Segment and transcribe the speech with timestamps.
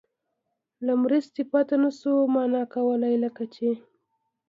[0.85, 3.69] له مرستې پرته نه شو مانا کولای، لکه چې